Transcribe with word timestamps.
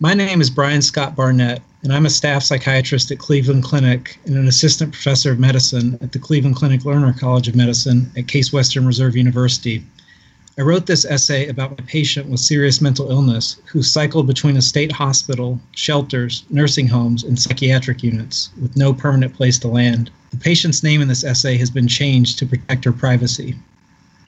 My 0.00 0.14
name 0.14 0.40
is 0.40 0.48
Brian 0.48 0.80
Scott 0.80 1.16
Barnett, 1.16 1.60
and 1.82 1.92
I'm 1.92 2.06
a 2.06 2.10
staff 2.10 2.44
psychiatrist 2.44 3.10
at 3.10 3.18
Cleveland 3.18 3.64
Clinic 3.64 4.16
and 4.26 4.36
an 4.36 4.46
assistant 4.46 4.92
professor 4.92 5.32
of 5.32 5.40
medicine 5.40 5.98
at 6.00 6.12
the 6.12 6.20
Cleveland 6.20 6.54
Clinic 6.54 6.82
Lerner 6.82 7.18
College 7.18 7.48
of 7.48 7.56
Medicine 7.56 8.08
at 8.16 8.28
Case 8.28 8.52
Western 8.52 8.86
Reserve 8.86 9.16
University. 9.16 9.84
I 10.56 10.62
wrote 10.62 10.86
this 10.86 11.04
essay 11.04 11.48
about 11.48 11.72
my 11.72 11.84
patient 11.84 12.28
with 12.28 12.38
serious 12.38 12.80
mental 12.80 13.10
illness 13.10 13.56
who 13.66 13.82
cycled 13.82 14.28
between 14.28 14.56
a 14.56 14.62
state 14.62 14.92
hospital, 14.92 15.58
shelters, 15.72 16.44
nursing 16.48 16.86
homes, 16.86 17.24
and 17.24 17.36
psychiatric 17.36 18.04
units 18.04 18.50
with 18.62 18.76
no 18.76 18.94
permanent 18.94 19.34
place 19.34 19.58
to 19.58 19.68
land. 19.68 20.12
The 20.30 20.36
patient's 20.36 20.84
name 20.84 21.02
in 21.02 21.08
this 21.08 21.24
essay 21.24 21.56
has 21.56 21.70
been 21.70 21.88
changed 21.88 22.38
to 22.38 22.46
protect 22.46 22.84
her 22.84 22.92
privacy. 22.92 23.56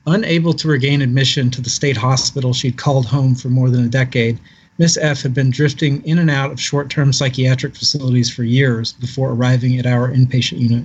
Unable 0.05 0.52
to 0.55 0.66
regain 0.66 1.00
admission 1.00 1.48
to 1.50 1.61
the 1.61 1.71
state 1.71 1.96
hospital 1.96 2.52
she'd 2.52 2.77
called 2.77 3.07
home 3.07 3.37
for 3.37 3.50
more 3.50 3.71
than 3.71 3.84
a 3.84 3.89
decade, 3.89 4.41
Miss 4.80 4.96
F 4.96 5.20
had 5.20 5.34
been 5.34 5.50
drifting 5.50 6.02
in 6.06 6.18
and 6.18 6.30
out 6.30 6.50
of 6.50 6.58
short 6.58 6.88
term 6.88 7.12
psychiatric 7.12 7.77
facilities 7.77 8.30
for 8.30 8.45
years 8.45 8.95
before 8.95 9.32
arriving 9.32 9.78
at 9.78 9.84
our 9.84 10.09
inpatient 10.09 10.59
unit. 10.59 10.84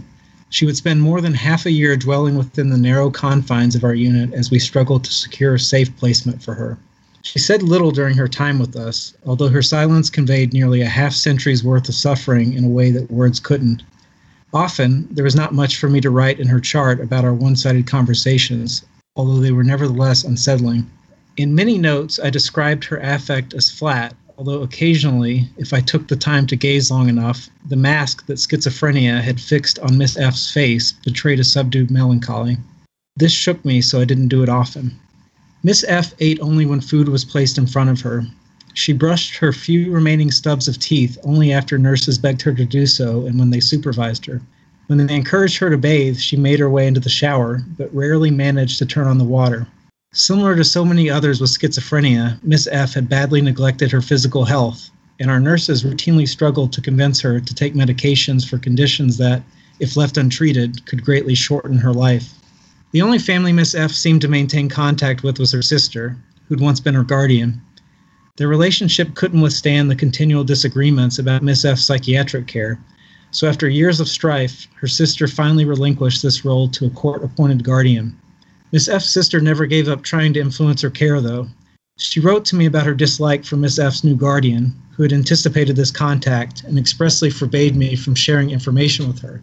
She 0.49 0.65
would 0.65 0.75
spend 0.75 1.01
more 1.01 1.21
than 1.21 1.33
half 1.33 1.65
a 1.65 1.71
year 1.71 1.95
dwelling 1.95 2.35
within 2.35 2.71
the 2.71 2.77
narrow 2.77 3.09
confines 3.09 3.73
of 3.73 3.85
our 3.85 3.93
unit 3.93 4.33
as 4.33 4.51
we 4.51 4.59
struggled 4.59 5.05
to 5.05 5.13
secure 5.13 5.57
safe 5.57 5.95
placement 5.95 6.43
for 6.43 6.55
her. 6.55 6.77
She 7.21 7.39
said 7.39 7.63
little 7.63 7.91
during 7.91 8.17
her 8.17 8.27
time 8.27 8.59
with 8.59 8.75
us, 8.75 9.13
although 9.25 9.47
her 9.47 9.61
silence 9.61 10.09
conveyed 10.09 10.51
nearly 10.51 10.81
a 10.81 10.89
half 10.89 11.13
century's 11.13 11.63
worth 11.63 11.87
of 11.87 11.95
suffering 11.95 12.51
in 12.51 12.65
a 12.65 12.67
way 12.67 12.91
that 12.91 13.09
words 13.09 13.39
couldn't. 13.39 13.81
Often, 14.53 15.07
there 15.09 15.23
was 15.23 15.37
not 15.37 15.53
much 15.53 15.77
for 15.77 15.87
me 15.87 16.01
to 16.01 16.09
write 16.09 16.41
in 16.41 16.47
her 16.47 16.59
chart 16.59 16.99
about 16.99 17.23
our 17.23 17.33
one 17.33 17.55
sided 17.55 17.87
conversations, 17.87 18.83
although 19.15 19.39
they 19.39 19.53
were 19.53 19.63
nevertheless 19.63 20.25
unsettling. 20.25 20.85
In 21.37 21.53
many 21.53 21.77
notes, 21.77 22.17
I 22.17 22.29
described 22.29 22.85
her 22.85 22.97
affect 22.97 23.53
as 23.53 23.69
flat, 23.69 24.15
although 24.37 24.61
occasionally, 24.61 25.49
if 25.57 25.73
I 25.73 25.81
took 25.81 26.07
the 26.07 26.15
time 26.15 26.47
to 26.47 26.55
gaze 26.55 26.89
long 26.89 27.09
enough, 27.09 27.49
the 27.67 27.75
mask 27.75 28.25
that 28.27 28.37
schizophrenia 28.37 29.21
had 29.21 29.41
fixed 29.41 29.77
on 29.79 29.97
Miss 29.97 30.15
F's 30.15 30.49
face 30.49 30.93
betrayed 30.93 31.41
a 31.41 31.43
subdued 31.43 31.91
melancholy. 31.91 32.57
This 33.17 33.33
shook 33.33 33.65
me, 33.65 33.81
so 33.81 33.99
I 33.99 34.05
didn't 34.05 34.29
do 34.29 34.43
it 34.43 34.49
often. 34.49 34.97
Miss 35.61 35.83
F 35.89 36.13
ate 36.21 36.39
only 36.39 36.65
when 36.65 36.79
food 36.79 37.09
was 37.09 37.25
placed 37.25 37.57
in 37.57 37.67
front 37.67 37.89
of 37.89 37.99
her. 38.01 38.25
She 38.73 38.93
brushed 38.93 39.35
her 39.35 39.51
few 39.51 39.91
remaining 39.91 40.31
stubs 40.31 40.69
of 40.69 40.79
teeth 40.79 41.17
only 41.25 41.51
after 41.51 41.77
nurses 41.77 42.17
begged 42.17 42.43
her 42.43 42.53
to 42.53 42.65
do 42.65 42.85
so 42.85 43.25
and 43.25 43.37
when 43.37 43.49
they 43.49 43.59
supervised 43.59 44.25
her. 44.27 44.41
When 44.87 45.05
they 45.05 45.15
encouraged 45.15 45.57
her 45.57 45.69
to 45.69 45.77
bathe, 45.77 46.17
she 46.17 46.37
made 46.37 46.59
her 46.59 46.69
way 46.69 46.87
into 46.87 47.01
the 47.01 47.09
shower, 47.09 47.61
but 47.77 47.93
rarely 47.93 48.31
managed 48.31 48.77
to 48.79 48.85
turn 48.85 49.07
on 49.07 49.17
the 49.17 49.25
water. 49.25 49.67
Similar 50.17 50.55
to 50.55 50.63
so 50.63 50.85
many 50.85 51.09
others 51.09 51.41
with 51.41 51.49
schizophrenia, 51.49 52.41
Miss 52.41 52.69
F 52.71 52.93
had 52.93 53.09
badly 53.09 53.41
neglected 53.41 53.91
her 53.91 54.01
physical 54.01 54.45
health, 54.45 54.89
and 55.19 55.29
our 55.29 55.41
nurses 55.41 55.83
routinely 55.83 56.25
struggled 56.25 56.71
to 56.71 56.79
convince 56.79 57.19
her 57.19 57.41
to 57.41 57.53
take 57.53 57.75
medications 57.75 58.47
for 58.47 58.57
conditions 58.57 59.17
that, 59.17 59.43
if 59.81 59.97
left 59.97 60.15
untreated, 60.15 60.85
could 60.85 61.03
greatly 61.03 61.35
shorten 61.35 61.77
her 61.79 61.91
life. 61.91 62.33
The 62.91 63.01
only 63.01 63.19
family 63.19 63.51
Miss 63.51 63.75
F 63.75 63.91
seemed 63.91 64.21
to 64.21 64.29
maintain 64.29 64.69
contact 64.69 65.21
with 65.21 65.37
was 65.37 65.51
her 65.51 65.61
sister, 65.61 66.15
who'd 66.47 66.61
once 66.61 66.79
been 66.79 66.95
her 66.95 67.03
guardian. 67.03 67.61
Their 68.37 68.47
relationship 68.47 69.15
couldn't 69.15 69.41
withstand 69.41 69.91
the 69.91 69.97
continual 69.97 70.45
disagreements 70.45 71.19
about 71.19 71.43
Miss 71.43 71.65
F's 71.65 71.83
psychiatric 71.83 72.47
care, 72.47 72.79
so 73.31 73.49
after 73.49 73.67
years 73.67 73.99
of 73.99 74.07
strife, 74.07 74.69
her 74.75 74.87
sister 74.87 75.27
finally 75.27 75.65
relinquished 75.65 76.23
this 76.23 76.45
role 76.45 76.69
to 76.69 76.85
a 76.85 76.89
court 76.91 77.21
appointed 77.21 77.65
guardian. 77.65 78.17
Miss 78.75 78.89
F's 78.89 79.09
sister 79.09 79.39
never 79.39 79.65
gave 79.65 79.87
up 79.87 80.01
trying 80.01 80.33
to 80.33 80.41
influence 80.41 80.81
her 80.81 80.89
care, 80.89 81.21
though. 81.21 81.47
She 81.97 82.19
wrote 82.19 82.43
to 82.43 82.57
me 82.57 82.65
about 82.65 82.85
her 82.85 82.93
dislike 82.93 83.45
for 83.45 83.55
Miss 83.55 83.79
F's 83.79 84.03
new 84.03 84.17
guardian, 84.17 84.75
who 84.91 85.03
had 85.03 85.13
anticipated 85.13 85.77
this 85.77 85.91
contact 85.91 86.65
and 86.65 86.77
expressly 86.77 87.29
forbade 87.29 87.77
me 87.77 87.95
from 87.95 88.15
sharing 88.15 88.49
information 88.49 89.07
with 89.07 89.19
her. 89.19 89.41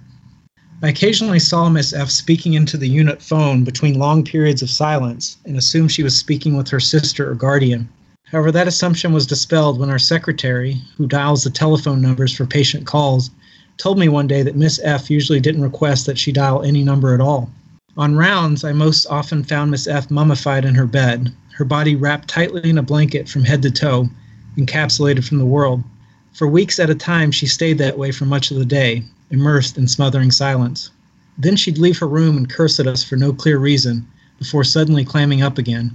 I 0.82 0.90
occasionally 0.90 1.38
saw 1.38 1.70
Miss 1.70 1.94
F 1.94 2.10
speaking 2.10 2.52
into 2.52 2.76
the 2.76 2.90
unit 2.90 3.22
phone 3.22 3.64
between 3.64 3.98
long 3.98 4.22
periods 4.22 4.60
of 4.60 4.68
silence 4.68 5.38
and 5.46 5.56
assumed 5.56 5.92
she 5.92 6.02
was 6.02 6.14
speaking 6.14 6.54
with 6.54 6.68
her 6.68 6.78
sister 6.78 7.30
or 7.30 7.34
guardian. 7.34 7.88
However, 8.24 8.52
that 8.52 8.68
assumption 8.68 9.14
was 9.14 9.24
dispelled 9.24 9.80
when 9.80 9.88
our 9.88 9.98
secretary, 9.98 10.76
who 10.98 11.06
dials 11.06 11.42
the 11.42 11.48
telephone 11.48 12.02
numbers 12.02 12.36
for 12.36 12.44
patient 12.44 12.84
calls, 12.84 13.30
told 13.78 13.98
me 13.98 14.10
one 14.10 14.26
day 14.26 14.42
that 14.42 14.56
Miss 14.56 14.78
F 14.82 15.08
usually 15.10 15.40
didn't 15.40 15.62
request 15.62 16.04
that 16.04 16.18
she 16.18 16.32
dial 16.32 16.60
any 16.60 16.84
number 16.84 17.14
at 17.14 17.20
all. 17.22 17.50
On 17.94 18.14
rounds, 18.16 18.64
I 18.64 18.72
most 18.72 19.06
often 19.10 19.44
found 19.44 19.70
Miss 19.70 19.86
F 19.86 20.10
mummified 20.10 20.64
in 20.64 20.74
her 20.76 20.86
bed, 20.86 21.30
her 21.56 21.64
body 21.64 21.94
wrapped 21.94 22.26
tightly 22.26 22.70
in 22.70 22.78
a 22.78 22.82
blanket 22.82 23.28
from 23.28 23.44
head 23.44 23.60
to 23.62 23.70
toe, 23.70 24.08
encapsulated 24.56 25.24
from 25.24 25.36
the 25.36 25.44
world. 25.44 25.84
For 26.32 26.48
weeks 26.48 26.78
at 26.78 26.88
a 26.88 26.94
time, 26.94 27.30
she 27.30 27.46
stayed 27.46 27.76
that 27.78 27.98
way 27.98 28.10
for 28.10 28.24
much 28.24 28.50
of 28.50 28.56
the 28.56 28.64
day, 28.64 29.04
immersed 29.30 29.76
in 29.76 29.86
smothering 29.88 30.30
silence. 30.30 30.90
Then 31.36 31.54
she'd 31.54 31.76
leave 31.76 31.98
her 31.98 32.08
room 32.08 32.38
and 32.38 32.48
curse 32.48 32.80
at 32.80 32.86
us 32.86 33.04
for 33.04 33.16
no 33.16 33.32
clear 33.34 33.58
reason, 33.58 34.06
before 34.38 34.64
suddenly 34.64 35.04
clamming 35.04 35.42
up 35.42 35.58
again. 35.58 35.94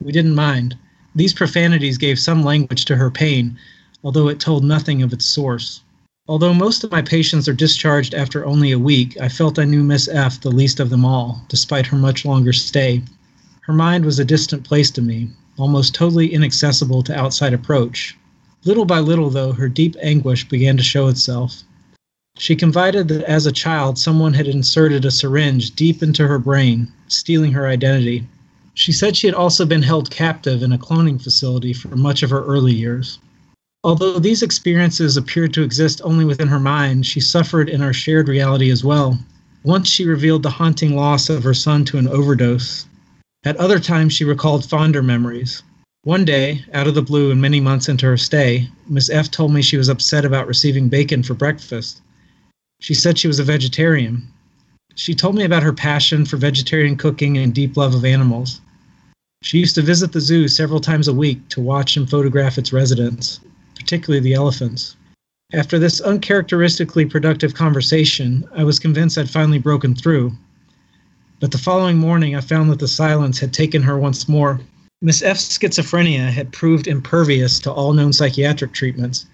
We 0.00 0.12
didn't 0.12 0.36
mind. 0.36 0.76
These 1.14 1.34
profanities 1.34 1.98
gave 1.98 2.20
some 2.20 2.44
language 2.44 2.84
to 2.84 2.96
her 2.96 3.10
pain, 3.10 3.58
although 4.04 4.28
it 4.28 4.38
told 4.38 4.62
nothing 4.62 5.02
of 5.02 5.12
its 5.12 5.26
source. 5.26 5.82
Although 6.28 6.54
most 6.54 6.84
of 6.84 6.92
my 6.92 7.02
patients 7.02 7.48
are 7.48 7.52
discharged 7.52 8.14
after 8.14 8.46
only 8.46 8.70
a 8.70 8.78
week, 8.78 9.20
I 9.20 9.28
felt 9.28 9.58
I 9.58 9.64
knew 9.64 9.82
Miss 9.82 10.06
F 10.06 10.40
the 10.40 10.52
least 10.52 10.78
of 10.78 10.88
them 10.88 11.04
all, 11.04 11.44
despite 11.48 11.86
her 11.86 11.96
much 11.96 12.24
longer 12.24 12.52
stay. 12.52 13.02
Her 13.62 13.72
mind 13.72 14.04
was 14.04 14.20
a 14.20 14.24
distant 14.24 14.62
place 14.62 14.88
to 14.92 15.02
me, 15.02 15.30
almost 15.58 15.96
totally 15.96 16.32
inaccessible 16.32 17.02
to 17.02 17.18
outside 17.18 17.52
approach. 17.52 18.16
Little 18.64 18.84
by 18.84 19.00
little, 19.00 19.30
though, 19.30 19.50
her 19.50 19.68
deep 19.68 19.96
anguish 20.00 20.48
began 20.48 20.76
to 20.76 20.84
show 20.84 21.08
itself. 21.08 21.64
She 22.38 22.54
confided 22.54 23.08
that 23.08 23.24
as 23.24 23.44
a 23.44 23.50
child, 23.50 23.98
someone 23.98 24.34
had 24.34 24.46
inserted 24.46 25.04
a 25.04 25.10
syringe 25.10 25.72
deep 25.72 26.04
into 26.04 26.28
her 26.28 26.38
brain, 26.38 26.86
stealing 27.08 27.50
her 27.50 27.66
identity. 27.66 28.28
She 28.74 28.92
said 28.92 29.16
she 29.16 29.26
had 29.26 29.34
also 29.34 29.66
been 29.66 29.82
held 29.82 30.08
captive 30.08 30.62
in 30.62 30.70
a 30.72 30.78
cloning 30.78 31.20
facility 31.20 31.72
for 31.72 31.96
much 31.96 32.22
of 32.22 32.30
her 32.30 32.44
early 32.44 32.74
years. 32.74 33.18
Although 33.84 34.20
these 34.20 34.42
experiences 34.42 35.16
appeared 35.16 35.52
to 35.54 35.62
exist 35.62 36.00
only 36.04 36.24
within 36.24 36.46
her 36.46 36.60
mind, 36.60 37.04
she 37.04 37.18
suffered 37.18 37.68
in 37.68 37.82
our 37.82 37.92
shared 37.92 38.28
reality 38.28 38.70
as 38.70 38.84
well. 38.84 39.18
Once 39.64 39.88
she 39.88 40.04
revealed 40.04 40.44
the 40.44 40.50
haunting 40.50 40.94
loss 40.94 41.28
of 41.28 41.42
her 41.42 41.54
son 41.54 41.84
to 41.86 41.98
an 41.98 42.06
overdose. 42.06 42.86
At 43.44 43.56
other 43.56 43.80
times, 43.80 44.12
she 44.12 44.24
recalled 44.24 44.64
fonder 44.64 45.02
memories. 45.02 45.64
One 46.04 46.24
day, 46.24 46.64
out 46.72 46.86
of 46.86 46.94
the 46.94 47.02
blue 47.02 47.32
and 47.32 47.40
many 47.40 47.60
months 47.60 47.88
into 47.88 48.06
her 48.06 48.16
stay, 48.16 48.68
Miss 48.88 49.10
F 49.10 49.30
told 49.32 49.52
me 49.52 49.62
she 49.62 49.76
was 49.76 49.88
upset 49.88 50.24
about 50.24 50.46
receiving 50.46 50.88
bacon 50.88 51.24
for 51.24 51.34
breakfast. 51.34 52.02
She 52.80 52.94
said 52.94 53.18
she 53.18 53.28
was 53.28 53.40
a 53.40 53.44
vegetarian. 53.44 54.28
She 54.94 55.14
told 55.14 55.34
me 55.34 55.42
about 55.42 55.64
her 55.64 55.72
passion 55.72 56.24
for 56.24 56.36
vegetarian 56.36 56.96
cooking 56.96 57.36
and 57.38 57.52
deep 57.52 57.76
love 57.76 57.94
of 57.94 58.04
animals. 58.04 58.60
She 59.42 59.58
used 59.58 59.74
to 59.74 59.82
visit 59.82 60.12
the 60.12 60.20
zoo 60.20 60.46
several 60.46 60.80
times 60.80 61.08
a 61.08 61.12
week 61.12 61.48
to 61.48 61.60
watch 61.60 61.96
and 61.96 62.08
photograph 62.08 62.58
its 62.58 62.72
residents, 62.72 63.40
particularly 63.82 64.20
the 64.20 64.34
elephants. 64.34 64.96
After 65.52 65.78
this 65.78 66.00
uncharacteristically 66.00 67.04
productive 67.04 67.54
conversation, 67.54 68.48
I 68.54 68.62
was 68.62 68.78
convinced 68.78 69.18
I'd 69.18 69.28
finally 69.28 69.58
broken 69.58 69.94
through. 69.94 70.32
But 71.40 71.50
the 71.50 71.58
following 71.58 71.98
morning, 71.98 72.36
I 72.36 72.40
found 72.40 72.70
that 72.70 72.78
the 72.78 72.86
silence 72.86 73.40
had 73.40 73.52
taken 73.52 73.82
her 73.82 73.98
once 73.98 74.28
more. 74.28 74.60
Miss 75.02 75.20
F's 75.20 75.58
schizophrenia 75.58 76.30
had 76.30 76.52
proved 76.52 76.86
impervious 76.86 77.58
to 77.58 77.72
all 77.72 77.92
known 77.92 78.12
psychiatric 78.12 78.72
treatments, 78.72 79.26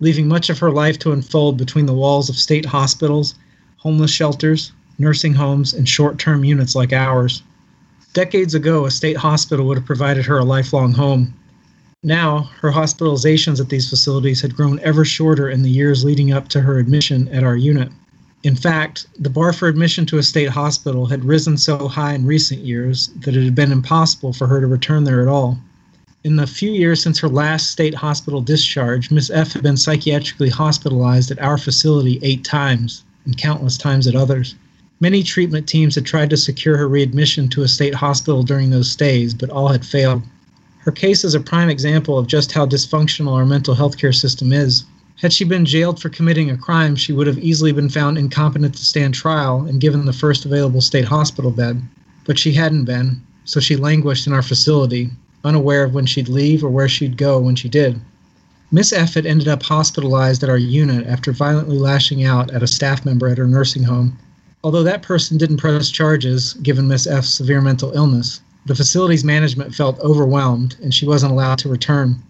leaving 0.00 0.26
much 0.26 0.50
of 0.50 0.58
her 0.58 0.72
life 0.72 0.98
to 0.98 1.12
unfold 1.12 1.56
between 1.56 1.86
the 1.86 1.94
walls 1.94 2.28
of 2.28 2.36
state 2.36 2.66
hospitals, 2.66 3.36
homeless 3.76 4.10
shelters, 4.10 4.72
nursing 4.98 5.34
homes, 5.34 5.72
and 5.72 5.88
short 5.88 6.18
term 6.18 6.42
units 6.42 6.74
like 6.74 6.92
ours. 6.92 7.44
Decades 8.12 8.54
ago, 8.56 8.84
a 8.84 8.90
state 8.90 9.16
hospital 9.16 9.64
would 9.66 9.78
have 9.78 9.86
provided 9.86 10.26
her 10.26 10.38
a 10.38 10.44
lifelong 10.44 10.92
home. 10.92 11.32
Now, 12.06 12.50
her 12.60 12.70
hospitalizations 12.70 13.58
at 13.58 13.68
these 13.68 13.90
facilities 13.90 14.40
had 14.40 14.54
grown 14.54 14.78
ever 14.84 15.04
shorter 15.04 15.50
in 15.50 15.64
the 15.64 15.70
years 15.70 16.04
leading 16.04 16.32
up 16.32 16.46
to 16.50 16.60
her 16.60 16.78
admission 16.78 17.26
at 17.30 17.42
our 17.42 17.56
unit. 17.56 17.90
In 18.44 18.54
fact, 18.54 19.08
the 19.18 19.28
bar 19.28 19.52
for 19.52 19.66
admission 19.66 20.06
to 20.06 20.18
a 20.18 20.22
state 20.22 20.50
hospital 20.50 21.06
had 21.06 21.24
risen 21.24 21.58
so 21.58 21.88
high 21.88 22.14
in 22.14 22.24
recent 22.24 22.60
years 22.60 23.08
that 23.22 23.34
it 23.34 23.42
had 23.42 23.56
been 23.56 23.72
impossible 23.72 24.32
for 24.32 24.46
her 24.46 24.60
to 24.60 24.68
return 24.68 25.02
there 25.02 25.20
at 25.20 25.26
all. 25.26 25.58
In 26.22 26.36
the 26.36 26.46
few 26.46 26.70
years 26.70 27.02
since 27.02 27.18
her 27.18 27.28
last 27.28 27.72
state 27.72 27.94
hospital 27.94 28.40
discharge, 28.40 29.10
Miss 29.10 29.28
F 29.28 29.54
had 29.54 29.64
been 29.64 29.76
psychiatrically 29.76 30.50
hospitalized 30.50 31.32
at 31.32 31.42
our 31.42 31.58
facility 31.58 32.20
eight 32.22 32.44
times 32.44 33.02
and 33.24 33.36
countless 33.36 33.76
times 33.76 34.06
at 34.06 34.14
others. 34.14 34.54
Many 35.00 35.24
treatment 35.24 35.66
teams 35.66 35.96
had 35.96 36.06
tried 36.06 36.30
to 36.30 36.36
secure 36.36 36.76
her 36.76 36.86
readmission 36.86 37.48
to 37.48 37.62
a 37.62 37.68
state 37.68 37.96
hospital 37.96 38.44
during 38.44 38.70
those 38.70 38.92
stays, 38.92 39.34
but 39.34 39.50
all 39.50 39.66
had 39.66 39.84
failed. 39.84 40.22
Her 40.86 40.92
case 40.92 41.24
is 41.24 41.34
a 41.34 41.40
prime 41.40 41.68
example 41.68 42.16
of 42.16 42.28
just 42.28 42.52
how 42.52 42.64
dysfunctional 42.64 43.32
our 43.32 43.44
mental 43.44 43.74
health 43.74 43.98
care 43.98 44.12
system 44.12 44.52
is. 44.52 44.84
Had 45.16 45.32
she 45.32 45.42
been 45.42 45.64
jailed 45.64 46.00
for 46.00 46.08
committing 46.10 46.48
a 46.48 46.56
crime, 46.56 46.94
she 46.94 47.12
would 47.12 47.26
have 47.26 47.40
easily 47.40 47.72
been 47.72 47.88
found 47.88 48.16
incompetent 48.16 48.72
to 48.76 48.84
stand 48.84 49.12
trial 49.12 49.64
and 49.68 49.80
given 49.80 50.04
the 50.04 50.12
first 50.12 50.44
available 50.44 50.80
state 50.80 51.06
hospital 51.06 51.50
bed. 51.50 51.82
But 52.24 52.38
she 52.38 52.52
hadn't 52.52 52.84
been, 52.84 53.20
so 53.44 53.58
she 53.58 53.74
languished 53.74 54.28
in 54.28 54.32
our 54.32 54.42
facility, 54.42 55.10
unaware 55.42 55.82
of 55.82 55.92
when 55.92 56.06
she'd 56.06 56.28
leave 56.28 56.62
or 56.62 56.70
where 56.70 56.88
she'd 56.88 57.16
go 57.16 57.40
when 57.40 57.56
she 57.56 57.68
did. 57.68 58.00
Miss 58.70 58.92
F 58.92 59.14
had 59.14 59.26
ended 59.26 59.48
up 59.48 59.64
hospitalized 59.64 60.44
at 60.44 60.48
our 60.48 60.56
unit 60.56 61.04
after 61.08 61.32
violently 61.32 61.78
lashing 61.78 62.22
out 62.22 62.52
at 62.52 62.62
a 62.62 62.68
staff 62.68 63.04
member 63.04 63.26
at 63.26 63.38
her 63.38 63.48
nursing 63.48 63.82
home. 63.82 64.16
Although 64.62 64.84
that 64.84 65.02
person 65.02 65.36
didn't 65.36 65.56
press 65.56 65.90
charges, 65.90 66.54
given 66.62 66.86
Miss 66.86 67.08
F's 67.08 67.30
severe 67.30 67.60
mental 67.60 67.90
illness, 67.90 68.40
the 68.66 68.74
facility's 68.74 69.22
management 69.22 69.74
felt 69.74 70.00
overwhelmed 70.00 70.76
and 70.82 70.92
she 70.92 71.06
wasn't 71.06 71.30
allowed 71.30 71.58
to 71.58 71.68
return. 71.68 72.20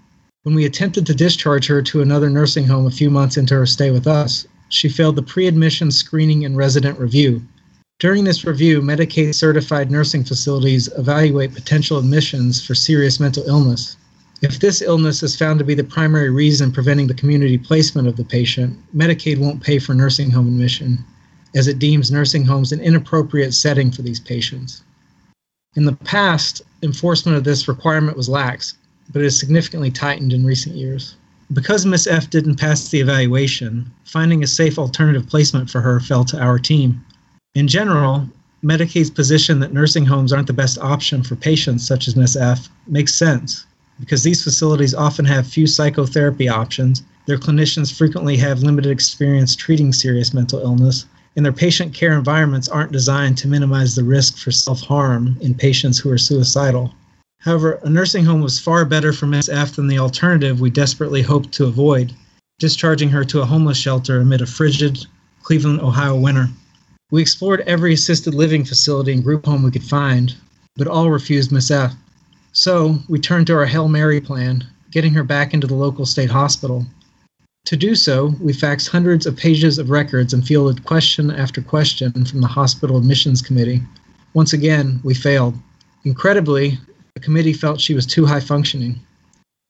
When 0.42 0.54
we 0.54 0.66
attempted 0.66 1.06
to 1.06 1.14
discharge 1.14 1.66
her 1.66 1.80
to 1.82 2.02
another 2.02 2.28
nursing 2.28 2.66
home 2.66 2.86
a 2.86 2.90
few 2.90 3.08
months 3.08 3.38
into 3.38 3.54
her 3.54 3.64
stay 3.64 3.90
with 3.90 4.06
us, 4.06 4.46
she 4.68 4.90
failed 4.90 5.16
the 5.16 5.22
pre 5.22 5.46
admission 5.46 5.90
screening 5.90 6.44
and 6.44 6.54
resident 6.54 6.98
review. 6.98 7.42
During 7.98 8.24
this 8.24 8.44
review, 8.44 8.82
Medicaid 8.82 9.34
certified 9.34 9.90
nursing 9.90 10.24
facilities 10.24 10.90
evaluate 10.98 11.54
potential 11.54 11.98
admissions 11.98 12.62
for 12.62 12.74
serious 12.74 13.18
mental 13.18 13.44
illness. 13.46 13.96
If 14.42 14.60
this 14.60 14.82
illness 14.82 15.22
is 15.22 15.34
found 15.34 15.58
to 15.60 15.64
be 15.64 15.74
the 15.74 15.84
primary 15.84 16.28
reason 16.28 16.70
preventing 16.70 17.06
the 17.06 17.14
community 17.14 17.56
placement 17.56 18.08
of 18.08 18.16
the 18.16 18.24
patient, 18.24 18.78
Medicaid 18.94 19.38
won't 19.38 19.62
pay 19.62 19.78
for 19.78 19.94
nursing 19.94 20.30
home 20.30 20.48
admission, 20.48 21.02
as 21.54 21.66
it 21.66 21.78
deems 21.78 22.12
nursing 22.12 22.44
homes 22.44 22.72
an 22.72 22.80
inappropriate 22.80 23.54
setting 23.54 23.90
for 23.90 24.02
these 24.02 24.20
patients. 24.20 24.82
In 25.74 25.84
the 25.84 25.92
past, 25.92 26.62
enforcement 26.82 27.36
of 27.36 27.44
this 27.44 27.66
requirement 27.66 28.16
was 28.16 28.28
lax, 28.28 28.74
but 29.12 29.20
it 29.20 29.24
has 29.24 29.38
significantly 29.38 29.90
tightened 29.90 30.32
in 30.32 30.46
recent 30.46 30.76
years. 30.76 31.16
Because 31.52 31.84
Miss 31.84 32.06
F 32.06 32.30
didn't 32.30 32.56
pass 32.56 32.88
the 32.88 33.00
evaluation, 33.00 33.90
finding 34.04 34.42
a 34.42 34.46
safe 34.46 34.78
alternative 34.78 35.28
placement 35.28 35.68
for 35.68 35.80
her 35.80 36.00
fell 36.00 36.24
to 36.24 36.40
our 36.40 36.58
team. 36.58 37.04
In 37.54 37.68
general, 37.68 38.28
Medicaid's 38.64 39.10
position 39.10 39.60
that 39.60 39.72
nursing 39.72 40.06
homes 40.06 40.32
aren't 40.32 40.46
the 40.46 40.52
best 40.52 40.78
option 40.78 41.22
for 41.22 41.36
patients 41.36 41.86
such 41.86 42.08
as 42.08 42.16
Miss 42.16 42.36
F 42.36 42.68
makes 42.86 43.14
sense 43.14 43.66
because 43.98 44.22
these 44.22 44.44
facilities 44.44 44.94
often 44.94 45.24
have 45.24 45.46
few 45.46 45.66
psychotherapy 45.66 46.48
options, 46.48 47.02
their 47.26 47.38
clinicians 47.38 47.96
frequently 47.96 48.36
have 48.36 48.62
limited 48.62 48.90
experience 48.90 49.56
treating 49.56 49.92
serious 49.92 50.34
mental 50.34 50.60
illness, 50.60 51.06
and 51.36 51.44
their 51.44 51.52
patient 51.52 51.92
care 51.94 52.16
environments 52.16 52.68
aren't 52.68 52.90
designed 52.90 53.36
to 53.38 53.48
minimize 53.48 53.94
the 53.94 54.02
risk 54.02 54.38
for 54.38 54.50
self 54.50 54.80
harm 54.80 55.36
in 55.40 55.54
patients 55.54 55.98
who 55.98 56.10
are 56.10 56.18
suicidal. 56.18 56.94
However, 57.40 57.78
a 57.84 57.90
nursing 57.90 58.24
home 58.24 58.40
was 58.40 58.58
far 58.58 58.84
better 58.84 59.12
for 59.12 59.26
Miss 59.26 59.48
F 59.48 59.76
than 59.76 59.86
the 59.86 59.98
alternative 59.98 60.60
we 60.60 60.70
desperately 60.70 61.22
hoped 61.22 61.52
to 61.52 61.66
avoid, 61.66 62.12
discharging 62.58 63.10
her 63.10 63.24
to 63.24 63.42
a 63.42 63.46
homeless 63.46 63.78
shelter 63.78 64.20
amid 64.20 64.40
a 64.40 64.46
frigid 64.46 65.06
Cleveland, 65.42 65.80
Ohio 65.80 66.18
winter. 66.18 66.48
We 67.12 67.22
explored 67.22 67.60
every 67.60 67.94
assisted 67.94 68.34
living 68.34 68.64
facility 68.64 69.12
and 69.12 69.22
group 69.22 69.44
home 69.44 69.62
we 69.62 69.70
could 69.70 69.84
find, 69.84 70.34
but 70.74 70.88
all 70.88 71.10
refused 71.10 71.52
Miss 71.52 71.70
F. 71.70 71.94
So 72.52 72.98
we 73.08 73.20
turned 73.20 73.46
to 73.48 73.54
our 73.54 73.66
Hail 73.66 73.86
Mary 73.86 74.20
plan, 74.20 74.66
getting 74.90 75.12
her 75.12 75.22
back 75.22 75.54
into 75.54 75.66
the 75.66 75.74
local 75.74 76.06
state 76.06 76.30
hospital. 76.30 76.86
To 77.66 77.76
do 77.76 77.96
so, 77.96 78.32
we 78.40 78.52
faxed 78.52 78.90
hundreds 78.90 79.26
of 79.26 79.36
pages 79.36 79.76
of 79.78 79.90
records 79.90 80.32
and 80.32 80.46
fielded 80.46 80.84
question 80.84 81.32
after 81.32 81.60
question 81.60 82.24
from 82.24 82.40
the 82.40 82.46
hospital 82.46 82.96
admissions 82.96 83.42
committee. 83.42 83.82
Once 84.34 84.52
again, 84.52 85.00
we 85.02 85.14
failed. 85.14 85.58
Incredibly, 86.04 86.78
the 87.14 87.20
committee 87.20 87.52
felt 87.52 87.80
she 87.80 87.94
was 87.94 88.06
too 88.06 88.24
high 88.24 88.38
functioning. 88.38 89.00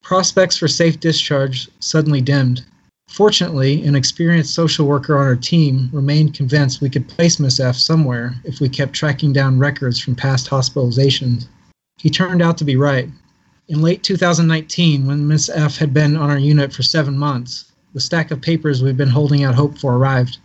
Prospects 0.03 0.59
for 0.59 0.69
safe 0.69 1.01
discharge 1.01 1.71
suddenly 1.81 2.21
dimmed. 2.21 2.67
Fortunately, 3.09 3.83
an 3.87 3.95
experienced 3.95 4.53
social 4.53 4.87
worker 4.87 5.17
on 5.17 5.25
our 5.25 5.35
team 5.35 5.89
remained 5.91 6.35
convinced 6.35 6.83
we 6.83 6.91
could 6.91 7.09
place 7.09 7.41
Miss 7.41 7.59
F 7.59 7.77
somewhere 7.77 8.35
if 8.45 8.61
we 8.61 8.69
kept 8.69 8.93
tracking 8.93 9.33
down 9.33 9.59
records 9.59 9.99
from 9.99 10.15
past 10.15 10.51
hospitalizations. 10.51 11.47
He 11.97 12.11
turned 12.11 12.43
out 12.43 12.59
to 12.59 12.65
be 12.65 12.77
right. 12.77 13.09
In 13.69 13.81
late 13.81 14.03
2019, 14.03 15.07
when 15.07 15.27
Miss 15.27 15.49
F 15.49 15.79
had 15.79 15.95
been 15.95 16.15
on 16.15 16.29
our 16.29 16.39
unit 16.39 16.75
for 16.75 16.83
seven 16.83 17.17
months, 17.17 17.73
the 17.97 18.01
stack 18.03 18.31
of 18.31 18.43
papers 18.43 18.83
we've 18.83 18.99
been 18.99 19.09
holding 19.09 19.43
out 19.43 19.55
hope 19.55 19.79
for 19.79 19.97
arrived. 19.97 20.37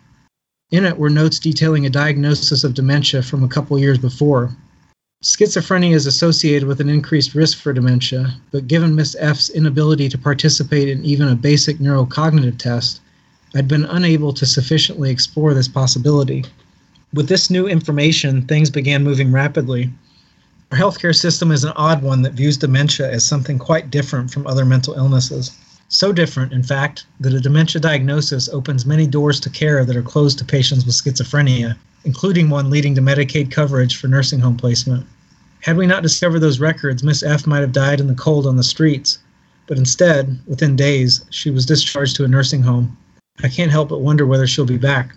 In 0.71 0.86
it 0.86 0.98
were 0.98 1.09
notes 1.09 1.38
detailing 1.38 1.86
a 1.86 1.89
diagnosis 1.89 2.63
of 2.63 2.74
dementia 2.74 3.21
from 3.21 3.44
a 3.44 3.50
couple 3.50 3.77
years 3.77 3.98
before. 3.98 4.56
Schizophrenia 5.21 5.94
is 5.94 6.06
associated 6.06 6.65
with 6.65 6.80
an 6.80 6.88
increased 6.88 7.36
risk 7.36 7.57
for 7.57 7.74
dementia, 7.74 8.36
but 8.51 8.69
given 8.69 8.95
Miss 8.95 9.18
F's 9.19 9.50
inability 9.50 10.07
to 10.07 10.18
participate 10.18 10.88
in 10.88 11.03
even 11.03 11.27
a 11.27 11.36
basic 11.36 11.80
neurocognitive 11.80 12.57
test, 12.57 13.01
I'd 13.53 13.68
been 13.68 13.83
unable 13.83 14.31
to 14.31 14.45
sufficiently 14.45 15.09
explore 15.12 15.53
this 15.53 15.68
possibility. 15.68 16.45
With 17.13 17.27
this 17.27 17.50
new 17.50 17.68
information, 17.68 18.44
things 18.44 18.69
began 18.69 19.03
moving 19.03 19.30
rapidly. 19.30 19.92
Our 20.71 20.77
healthcare 20.77 21.13
system 21.13 21.51
is 21.51 21.65
an 21.65 21.74
odd 21.75 22.01
one 22.01 22.21
that 22.21 22.31
views 22.31 22.56
dementia 22.56 23.12
as 23.12 23.25
something 23.25 23.59
quite 23.59 23.92
different 23.92 24.31
from 24.31 24.48
other 24.48 24.63
mental 24.63 24.94
illnesses. 24.94 25.51
So 25.93 26.13
different, 26.13 26.53
in 26.53 26.63
fact, 26.63 27.05
that 27.19 27.33
a 27.33 27.41
dementia 27.41 27.81
diagnosis 27.81 28.47
opens 28.47 28.85
many 28.85 29.05
doors 29.05 29.41
to 29.41 29.49
care 29.49 29.83
that 29.83 29.95
are 29.97 30.01
closed 30.01 30.39
to 30.39 30.45
patients 30.45 30.85
with 30.85 30.95
schizophrenia, 30.95 31.75
including 32.05 32.49
one 32.49 32.69
leading 32.69 32.95
to 32.95 33.01
Medicaid 33.01 33.51
coverage 33.51 33.97
for 33.97 34.07
nursing 34.07 34.39
home 34.39 34.55
placement. 34.55 35.05
Had 35.59 35.75
we 35.75 35.85
not 35.85 36.01
discovered 36.01 36.39
those 36.39 36.61
records, 36.61 37.03
Miss 37.03 37.23
F 37.23 37.45
might 37.45 37.59
have 37.59 37.73
died 37.73 37.99
in 37.99 38.07
the 38.07 38.15
cold 38.15 38.47
on 38.47 38.55
the 38.55 38.63
streets, 38.63 39.19
but 39.67 39.77
instead, 39.77 40.39
within 40.47 40.77
days, 40.77 41.25
she 41.29 41.51
was 41.51 41.65
discharged 41.65 42.15
to 42.15 42.23
a 42.23 42.27
nursing 42.29 42.63
home. 42.63 42.95
I 43.43 43.49
can't 43.49 43.69
help 43.69 43.89
but 43.89 43.99
wonder 43.99 44.25
whether 44.25 44.47
she'll 44.47 44.63
be 44.63 44.77
back. 44.77 45.13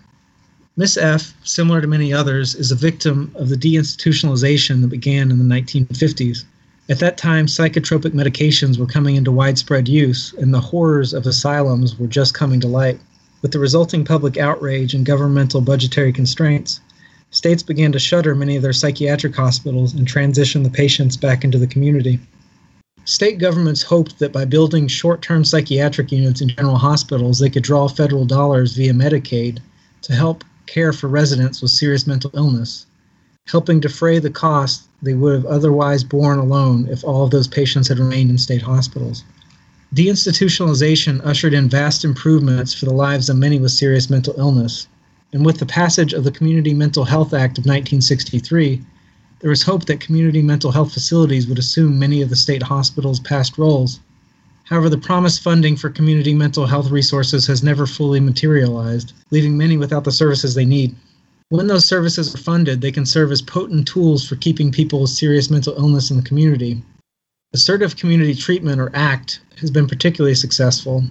Miss 0.75 0.97
F, 0.97 1.33
similar 1.45 1.79
to 1.79 1.87
many 1.87 2.11
others, 2.11 2.53
is 2.53 2.73
a 2.73 2.75
victim 2.75 3.31
of 3.35 3.47
the 3.47 3.55
deinstitutionalization 3.55 4.81
that 4.81 4.89
began 4.89 5.31
in 5.31 5.37
the 5.37 5.55
1950s. 5.55 6.43
At 6.87 6.99
that 6.99 7.17
time, 7.17 7.47
psychotropic 7.47 8.11
medications 8.11 8.77
were 8.77 8.85
coming 8.85 9.15
into 9.15 9.31
widespread 9.31 9.87
use, 9.87 10.35
and 10.37 10.53
the 10.53 10.59
horrors 10.59 11.13
of 11.13 11.25
asylums 11.25 11.97
were 11.97 12.05
just 12.05 12.35
coming 12.35 12.59
to 12.59 12.67
light. 12.67 12.99
With 13.41 13.51
the 13.51 13.59
resulting 13.59 14.05
public 14.05 14.37
outrage 14.37 14.93
and 14.93 15.03
governmental 15.03 15.61
budgetary 15.61 16.13
constraints, 16.13 16.79
states 17.31 17.63
began 17.63 17.91
to 17.91 17.97
shutter 17.99 18.35
many 18.35 18.55
of 18.55 18.61
their 18.61 18.71
psychiatric 18.71 19.35
hospitals 19.35 19.95
and 19.95 20.07
transition 20.07 20.61
the 20.61 20.69
patients 20.69 21.17
back 21.17 21.43
into 21.43 21.57
the 21.57 21.65
community. 21.65 22.19
State 23.05 23.39
governments 23.39 23.81
hoped 23.81 24.19
that 24.19 24.31
by 24.31 24.45
building 24.45 24.87
short 24.87 25.23
term 25.23 25.43
psychiatric 25.43 26.11
units 26.11 26.41
in 26.41 26.49
general 26.49 26.77
hospitals, 26.77 27.39
they 27.39 27.49
could 27.49 27.63
draw 27.63 27.87
federal 27.87 28.25
dollars 28.25 28.73
via 28.73 28.93
Medicaid 28.93 29.57
to 30.03 30.13
help 30.13 30.43
care 30.67 30.93
for 30.93 31.07
residents 31.07 31.63
with 31.63 31.71
serious 31.71 32.05
mental 32.05 32.29
illness, 32.35 32.85
helping 33.47 33.79
defray 33.79 34.19
the 34.19 34.29
cost 34.29 34.87
they 35.01 35.13
would 35.13 35.33
have 35.33 35.45
otherwise 35.45 36.03
borne 36.03 36.39
alone 36.39 36.87
if 36.89 37.03
all 37.03 37.23
of 37.23 37.31
those 37.31 37.47
patients 37.47 37.87
had 37.87 37.99
remained 37.99 38.29
in 38.29 38.37
state 38.37 38.61
hospitals. 38.61 39.23
Deinstitutionalization 39.93 41.25
ushered 41.25 41.53
in 41.53 41.69
vast 41.69 42.03
improvements 42.03 42.73
for 42.73 42.85
the 42.85 42.93
lives 42.93 43.29
of 43.29 43.37
many 43.37 43.59
with 43.59 43.71
serious 43.71 44.09
mental 44.09 44.33
illness, 44.37 44.87
and 45.31 45.45
with 45.45 45.59
the 45.59 45.65
passage 45.65 46.13
of 46.13 46.23
the 46.23 46.31
Community 46.31 46.73
Mental 46.73 47.05
Health 47.05 47.33
Act 47.33 47.57
of 47.57 47.65
1963, 47.65 48.81
there 49.39 49.49
was 49.49 49.63
hope 49.63 49.85
that 49.85 49.99
community 49.99 50.41
mental 50.41 50.71
health 50.71 50.93
facilities 50.93 51.47
would 51.47 51.59
assume 51.59 51.99
many 51.99 52.21
of 52.21 52.29
the 52.29 52.35
state 52.35 52.63
hospitals' 52.63 53.19
past 53.19 53.57
roles 53.57 53.99
However, 54.65 54.89
the 54.89 54.97
promised 54.97 55.43
funding 55.43 55.75
for 55.75 55.91
community 55.91 56.33
mental 56.33 56.65
health 56.65 56.89
resources 56.89 57.45
has 57.45 57.61
never 57.61 57.85
fully 57.85 58.19
materialized, 58.19 59.13
leaving 59.29 59.55
many 59.55 59.77
without 59.77 60.03
the 60.03 60.11
services 60.11 60.55
they 60.55 60.65
need. 60.65 60.95
When 61.49 61.67
those 61.67 61.85
services 61.85 62.33
are 62.33 62.39
funded, 62.39 62.81
they 62.81 62.91
can 62.91 63.05
serve 63.05 63.31
as 63.31 63.41
potent 63.41 63.87
tools 63.87 64.27
for 64.27 64.35
keeping 64.35 64.71
people 64.71 65.01
with 65.01 65.11
serious 65.11 65.51
mental 65.51 65.75
illness 65.77 66.09
in 66.09 66.17
the 66.17 66.23
community. 66.23 66.81
Assertive 67.53 67.95
Community 67.95 68.33
Treatment, 68.33 68.81
or 68.81 68.89
ACT, 68.95 69.39
has 69.59 69.69
been 69.69 69.87
particularly 69.87 70.35
successful, 70.35 71.03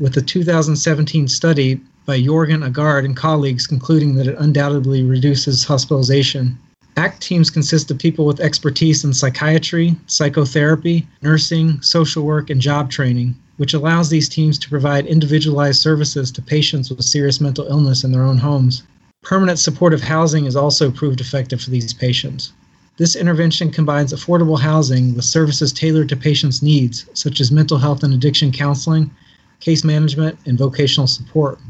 with 0.00 0.16
a 0.16 0.22
2017 0.22 1.28
study 1.28 1.80
by 2.06 2.18
Jorgen 2.18 2.66
Aagaard 2.66 3.04
and 3.04 3.14
colleagues 3.14 3.66
concluding 3.66 4.14
that 4.14 4.26
it 4.26 4.38
undoubtedly 4.38 5.02
reduces 5.02 5.64
hospitalization 5.64 6.58
ACT 6.96 7.22
teams 7.22 7.48
consist 7.48 7.90
of 7.90 7.98
people 7.98 8.26
with 8.26 8.40
expertise 8.40 9.02
in 9.02 9.14
psychiatry, 9.14 9.96
psychotherapy, 10.06 11.06
nursing, 11.22 11.80
social 11.80 12.22
work, 12.22 12.50
and 12.50 12.60
job 12.60 12.90
training, 12.90 13.34
which 13.56 13.72
allows 13.72 14.10
these 14.10 14.28
teams 14.28 14.58
to 14.58 14.68
provide 14.68 15.06
individualized 15.06 15.80
services 15.80 16.30
to 16.30 16.42
patients 16.42 16.90
with 16.90 17.02
serious 17.02 17.40
mental 17.40 17.66
illness 17.66 18.04
in 18.04 18.12
their 18.12 18.24
own 18.24 18.36
homes. 18.36 18.82
Permanent 19.22 19.58
supportive 19.58 20.02
housing 20.02 20.46
is 20.46 20.56
also 20.56 20.90
proved 20.90 21.20
effective 21.20 21.60
for 21.60 21.70
these 21.70 21.94
patients. 21.94 22.52
This 22.96 23.14
intervention 23.14 23.70
combines 23.70 24.12
affordable 24.12 24.58
housing 24.58 25.14
with 25.14 25.24
services 25.24 25.72
tailored 25.72 26.08
to 26.08 26.16
patients' 26.16 26.60
needs, 26.60 27.06
such 27.14 27.40
as 27.40 27.52
mental 27.52 27.78
health 27.78 28.02
and 28.02 28.12
addiction 28.12 28.50
counseling, 28.50 29.10
case 29.60 29.84
management, 29.84 30.38
and 30.44 30.58
vocational 30.58 31.06
support. 31.06 31.60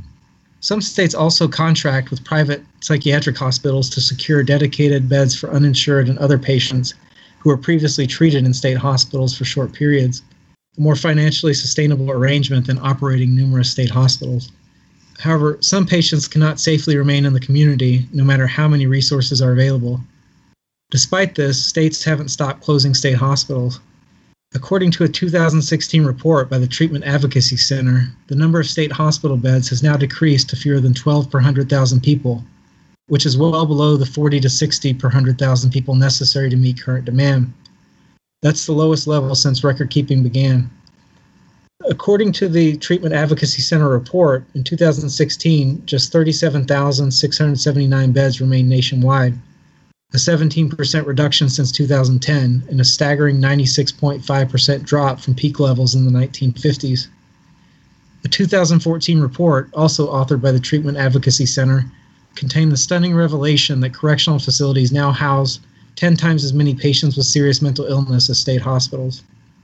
Some 0.61 0.81
states 0.81 1.15
also 1.15 1.47
contract 1.47 2.11
with 2.11 2.25
private 2.25 2.65
psychiatric 2.81 3.37
hospitals 3.37 3.91
to 3.91 4.01
secure 4.01 4.43
dedicated 4.43 5.09
beds 5.09 5.35
for 5.35 5.53
uninsured 5.53 6.09
and 6.09 6.19
other 6.19 6.39
patients 6.39 6.95
who 7.41 7.51
were 7.51 7.59
previously 7.59 8.07
treated 8.07 8.47
in 8.47 8.55
state 8.55 8.79
hospitals 8.79 9.37
for 9.37 9.45
short 9.45 9.73
periods, 9.73 10.23
a 10.79 10.81
more 10.81 10.97
financially 10.97 11.53
sustainable 11.53 12.11
arrangement 12.11 12.67
than 12.67 12.79
operating 12.79 13.35
numerous 13.35 13.71
state 13.71 13.91
hospitals. 13.91 14.51
However, 15.19 15.59
some 15.61 15.87
patients 15.87 16.29
cannot 16.29 16.61
safely 16.61 16.97
remain 16.97 17.25
in 17.25 17.33
the 17.33 17.41
community 17.41 18.09
no 18.13 18.25
matter 18.25 18.47
how 18.47 18.69
many 18.69 18.87
resources 18.87 19.41
are 19.41 19.53
available. 19.53 20.01
Despite 20.91 21.35
this, 21.35 21.65
states 21.65 22.05
haven't 22.05 22.29
stopped 22.29 22.63
closing 22.63 22.95
state 22.95 23.17
hospitals. 23.17 23.81
According 24.55 24.91
to 24.93 25.05
a 25.05 25.09
2016 25.09 26.05
report 26.05 26.51
by 26.51 26.59
the 26.59 26.67
Treatment 26.67 27.05
Advocacy 27.05 27.57
Center, 27.57 28.13
the 28.27 28.35
number 28.35 28.61
of 28.61 28.67
state 28.67 28.93
hospital 28.93 29.39
beds 29.39 29.71
has 29.71 29.83
now 29.83 29.97
decreased 29.97 30.51
to 30.51 30.57
fewer 30.57 30.81
than 30.81 30.93
12 30.93 31.31
per 31.31 31.39
100,000 31.39 32.03
people, 32.03 32.45
which 33.07 33.25
is 33.25 33.39
well 33.39 33.65
below 33.65 33.97
the 33.97 34.05
40 34.05 34.41
to 34.41 34.51
60 34.51 34.93
per 34.95 35.09
100,000 35.09 35.71
people 35.71 35.95
necessary 35.95 36.51
to 36.51 36.57
meet 36.57 36.83
current 36.83 37.07
demand. 37.07 37.53
That's 38.43 38.67
the 38.67 38.73
lowest 38.73 39.07
level 39.07 39.35
since 39.35 39.65
record 39.65 39.89
keeping 39.89 40.23
began. 40.23 40.69
According 41.89 42.33
to 42.33 42.49
the 42.49 42.77
Treatment 42.77 43.15
Advocacy 43.15 43.63
Center 43.63 43.89
report, 43.89 44.45
in 44.55 44.63
2016, 44.63 45.83
just 45.85 46.13
37,679 46.13 48.13
beds 48.13 48.41
remain 48.41 48.69
nationwide 48.69 49.35
a 50.15 50.19
17% 50.19 51.07
reduction 51.07 51.49
since 51.49 51.73
2010, 51.73 52.65
and 52.69 52.81
a 52.81 52.85
staggering 52.85 53.41
96.5% 53.41 54.85
drop 54.85 55.21
from 55.21 55.35
peak 55.35 55.59
levels 55.59 55.95
in 55.95 56.05
the 56.05 56.11
1950s. 56.11 57.09
A 58.25 58.29
2014 58.29 59.21
report, 59.21 59.71
also 59.73 60.13
authored 60.13 60.43
by 60.43 60.53
the 60.53 60.61
Treatment 60.61 60.99
Advocacy 60.99 61.47
Center, 61.47 61.87
contained 62.35 62.73
the 62.73 62.77
stunning 62.77 63.15
revelation 63.15 63.81
that 63.81 63.95
correctional 63.95 64.39
facilities 64.39 64.93
now 64.93 65.13
house 65.13 65.61
10 65.97 66.17
times 66.17 66.45
as 66.45 66.53
many 66.53 66.75
patients 66.75 67.17
with 67.17 67.27
serious 67.27 67.63
mental 67.63 67.87
illness 67.87 68.29
as 68.29 68.39
state 68.39 68.61
hospitals. 68.61 69.23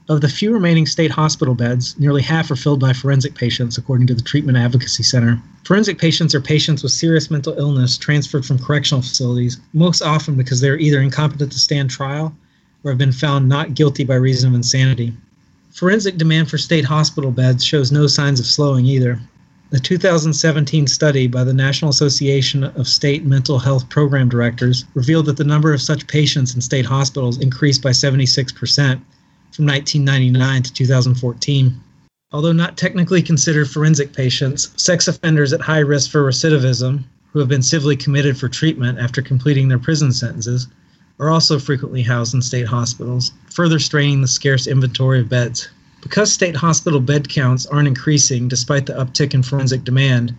Of 0.09 0.21
the 0.21 0.27
few 0.27 0.51
remaining 0.51 0.87
state 0.87 1.11
hospital 1.11 1.53
beds, 1.53 1.95
nearly 1.99 2.23
half 2.23 2.49
are 2.49 2.55
filled 2.55 2.79
by 2.79 2.93
forensic 2.93 3.35
patients, 3.35 3.77
according 3.77 4.07
to 4.07 4.15
the 4.15 4.23
Treatment 4.23 4.57
Advocacy 4.57 5.03
Center. 5.03 5.39
Forensic 5.65 5.99
patients 5.99 6.33
are 6.33 6.41
patients 6.41 6.81
with 6.81 6.93
serious 6.93 7.29
mental 7.29 7.53
illness 7.59 7.95
transferred 7.95 8.43
from 8.43 8.57
correctional 8.57 9.03
facilities, 9.03 9.59
most 9.71 10.01
often 10.01 10.33
because 10.33 10.61
they 10.61 10.69
are 10.69 10.79
either 10.79 10.99
incompetent 10.99 11.51
to 11.51 11.59
stand 11.59 11.91
trial 11.91 12.35
or 12.83 12.89
have 12.89 12.97
been 12.97 13.11
found 13.11 13.47
not 13.47 13.75
guilty 13.75 14.03
by 14.03 14.15
reason 14.15 14.49
of 14.49 14.55
insanity. 14.55 15.13
Forensic 15.69 16.17
demand 16.17 16.49
for 16.49 16.57
state 16.57 16.85
hospital 16.85 17.29
beds 17.29 17.63
shows 17.63 17.91
no 17.91 18.07
signs 18.07 18.39
of 18.39 18.47
slowing 18.47 18.87
either. 18.87 19.19
A 19.73 19.77
2017 19.77 20.87
study 20.87 21.27
by 21.27 21.43
the 21.43 21.53
National 21.53 21.91
Association 21.91 22.63
of 22.63 22.87
State 22.87 23.25
Mental 23.25 23.59
Health 23.59 23.87
Program 23.89 24.27
Directors 24.27 24.85
revealed 24.95 25.27
that 25.27 25.37
the 25.37 25.43
number 25.43 25.71
of 25.71 25.83
such 25.83 26.07
patients 26.07 26.55
in 26.55 26.61
state 26.61 26.87
hospitals 26.87 27.37
increased 27.37 27.83
by 27.83 27.91
76% 27.91 29.01
from 29.51 29.65
1999 29.65 30.63
to 30.63 30.73
2014. 30.73 31.81
Although 32.31 32.51
not 32.51 32.77
technically 32.77 33.21
considered 33.21 33.69
forensic 33.69 34.13
patients, 34.13 34.69
sex 34.75 35.07
offenders 35.07 35.51
at 35.51 35.61
high 35.61 35.79
risk 35.79 36.11
for 36.11 36.23
recidivism, 36.23 37.03
who 37.31 37.39
have 37.39 37.47
been 37.47 37.61
civilly 37.61 37.95
committed 37.95 38.37
for 38.37 38.47
treatment 38.47 38.99
after 38.99 39.21
completing 39.21 39.67
their 39.67 39.79
prison 39.79 40.11
sentences, 40.11 40.67
are 41.19 41.29
also 41.29 41.59
frequently 41.59 42.01
housed 42.01 42.33
in 42.33 42.41
state 42.41 42.67
hospitals, 42.67 43.31
further 43.49 43.79
straining 43.79 44.21
the 44.21 44.27
scarce 44.27 44.67
inventory 44.67 45.19
of 45.19 45.29
beds. 45.29 45.67
Because 46.01 46.31
state 46.31 46.55
hospital 46.55 46.99
bed 46.99 47.27
counts 47.27 47.65
aren't 47.65 47.87
increasing 47.87 48.47
despite 48.47 48.85
the 48.85 48.93
uptick 48.93 49.33
in 49.33 49.43
forensic 49.43 49.83
demand, 49.83 50.35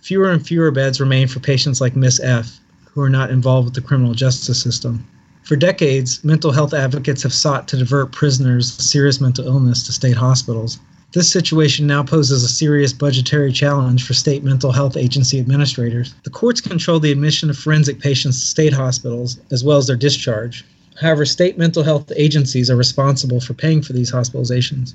fewer 0.00 0.30
and 0.30 0.44
fewer 0.44 0.70
beds 0.70 1.00
remain 1.00 1.28
for 1.28 1.40
patients 1.40 1.80
like 1.80 1.94
Miss 1.94 2.18
F, 2.20 2.58
who 2.92 3.00
are 3.02 3.10
not 3.10 3.30
involved 3.30 3.66
with 3.66 3.74
the 3.74 3.80
criminal 3.80 4.14
justice 4.14 4.60
system. 4.60 5.06
For 5.46 5.54
decades, 5.54 6.24
mental 6.24 6.50
health 6.50 6.74
advocates 6.74 7.22
have 7.22 7.32
sought 7.32 7.68
to 7.68 7.76
divert 7.76 8.10
prisoners 8.10 8.76
with 8.76 8.84
serious 8.84 9.20
mental 9.20 9.46
illness 9.46 9.84
to 9.84 9.92
state 9.92 10.16
hospitals. 10.16 10.80
This 11.12 11.30
situation 11.30 11.86
now 11.86 12.02
poses 12.02 12.42
a 12.42 12.48
serious 12.48 12.92
budgetary 12.92 13.52
challenge 13.52 14.02
for 14.02 14.12
state 14.12 14.42
mental 14.42 14.72
health 14.72 14.96
agency 14.96 15.38
administrators. 15.38 16.12
The 16.24 16.30
courts 16.30 16.60
control 16.60 16.98
the 16.98 17.12
admission 17.12 17.48
of 17.48 17.56
forensic 17.56 18.00
patients 18.00 18.40
to 18.40 18.46
state 18.48 18.72
hospitals 18.72 19.38
as 19.52 19.62
well 19.62 19.78
as 19.78 19.86
their 19.86 19.94
discharge. 19.94 20.64
However, 21.00 21.24
state 21.24 21.56
mental 21.56 21.84
health 21.84 22.10
agencies 22.16 22.68
are 22.68 22.74
responsible 22.74 23.40
for 23.40 23.54
paying 23.54 23.82
for 23.82 23.92
these 23.92 24.10
hospitalizations. 24.10 24.94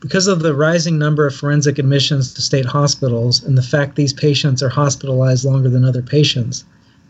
Because 0.00 0.28
of 0.28 0.42
the 0.42 0.54
rising 0.54 0.96
number 0.96 1.26
of 1.26 1.34
forensic 1.34 1.80
admissions 1.80 2.32
to 2.34 2.40
state 2.40 2.66
hospitals 2.66 3.42
and 3.42 3.58
the 3.58 3.62
fact 3.62 3.96
these 3.96 4.12
patients 4.12 4.62
are 4.62 4.68
hospitalized 4.68 5.44
longer 5.44 5.68
than 5.68 5.84
other 5.84 6.02
patients, 6.02 6.62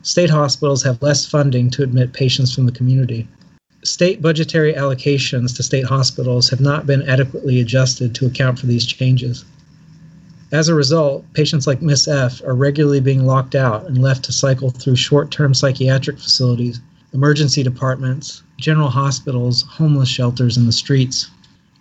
state 0.02 0.30
hospitals 0.30 0.82
have 0.82 1.02
less 1.02 1.25
funding 1.25 1.71
to 1.71 1.82
admit 1.82 2.12
patients 2.12 2.54
from 2.54 2.66
the 2.66 2.73
community. 2.73 3.26
State 3.85 4.23
budgetary 4.23 4.75
allocations 4.75 5.56
to 5.56 5.62
state 5.62 5.85
hospitals 5.85 6.50
have 6.50 6.61
not 6.61 6.87
been 6.87 7.02
adequately 7.09 7.61
adjusted 7.61 8.14
to 8.14 8.26
account 8.26 8.59
for 8.59 8.66
these 8.66 8.87
changes. 8.87 9.44
As 10.52 10.68
a 10.68 10.75
result, 10.75 11.25
patients 11.32 11.66
like 11.66 11.80
Miss 11.80 12.06
F 12.06 12.42
are 12.44 12.54
regularly 12.54 13.00
being 13.00 13.25
locked 13.25 13.54
out 13.54 13.87
and 13.87 14.02
left 14.02 14.25
to 14.26 14.32
cycle 14.32 14.71
through 14.71 14.97
short 14.97 15.30
term 15.30 15.54
psychiatric 15.54 16.18
facilities, 16.18 16.78
emergency 17.14 17.62
departments, 17.62 18.42
general 18.59 18.90
hospitals, 18.90 19.62
homeless 19.62 20.11
shelters, 20.11 20.56
and 20.56 20.68
the 20.68 20.73
streets. 20.73 21.30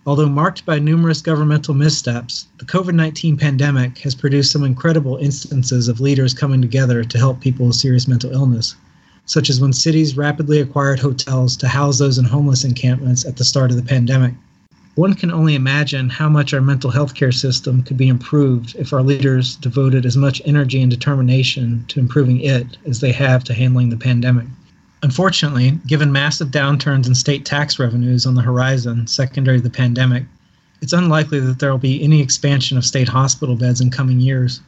Although 0.04 0.30
marked 0.30 0.66
by 0.66 0.80
numerous 0.80 1.20
governmental 1.20 1.74
missteps, 1.74 2.48
the 2.58 2.64
COVID 2.64 2.94
19 2.94 3.36
pandemic 3.36 3.98
has 3.98 4.16
produced 4.16 4.50
some 4.50 4.64
incredible 4.64 5.16
instances 5.18 5.86
of 5.86 6.00
leaders 6.00 6.34
coming 6.34 6.60
together 6.60 7.04
to 7.04 7.18
help 7.18 7.40
people 7.40 7.66
with 7.66 7.76
serious 7.76 8.08
mental 8.08 8.32
illness, 8.32 8.74
such 9.26 9.48
as 9.48 9.60
when 9.60 9.72
cities 9.72 10.16
rapidly 10.16 10.58
acquired 10.58 10.98
hotels 10.98 11.56
to 11.58 11.68
house 11.68 12.00
those 12.00 12.18
in 12.18 12.24
homeless 12.24 12.64
encampments 12.64 13.24
at 13.24 13.36
the 13.36 13.44
start 13.44 13.70
of 13.70 13.76
the 13.76 13.82
pandemic. 13.84 14.34
One 14.96 15.14
can 15.14 15.30
only 15.30 15.54
imagine 15.54 16.10
how 16.10 16.28
much 16.28 16.52
our 16.52 16.60
mental 16.60 16.90
health 16.90 17.14
care 17.14 17.30
system 17.30 17.84
could 17.84 17.96
be 17.96 18.08
improved 18.08 18.74
if 18.74 18.92
our 18.92 19.04
leaders 19.04 19.54
devoted 19.54 20.04
as 20.04 20.16
much 20.16 20.42
energy 20.44 20.82
and 20.82 20.90
determination 20.90 21.84
to 21.86 22.00
improving 22.00 22.40
it 22.40 22.76
as 22.86 22.98
they 22.98 23.12
have 23.12 23.44
to 23.44 23.54
handling 23.54 23.90
the 23.90 23.96
pandemic. 23.96 24.48
Unfortunately, 25.04 25.72
given 25.88 26.12
massive 26.12 26.52
downturns 26.52 27.08
in 27.08 27.14
state 27.16 27.44
tax 27.44 27.78
revenues 27.80 28.24
on 28.24 28.36
the 28.36 28.42
horizon 28.42 29.04
secondary 29.08 29.56
to 29.56 29.62
the 29.62 29.68
pandemic, 29.68 30.24
it's 30.80 30.92
unlikely 30.92 31.40
that 31.40 31.58
there 31.58 31.72
will 31.72 31.78
be 31.78 32.02
any 32.02 32.20
expansion 32.20 32.78
of 32.78 32.84
state 32.84 33.08
hospital 33.08 33.56
beds 33.56 33.80
in 33.80 33.90
coming 33.90 34.20
years. 34.20 34.60